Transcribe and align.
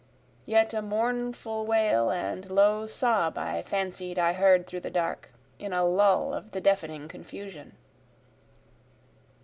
(Yet 0.47 0.73
a 0.73 0.81
mournful 0.81 1.67
wall 1.67 2.09
and 2.09 2.49
low 2.49 2.87
sob 2.87 3.37
I 3.37 3.61
fancied 3.61 4.17
I 4.17 4.33
heard 4.33 4.65
through 4.65 4.79
the 4.79 4.89
dark, 4.89 5.29
In 5.59 5.73
a 5.73 5.85
lull 5.85 6.33
of 6.33 6.53
the 6.53 6.59
deafening 6.59 7.07
confusion.) 7.07 7.73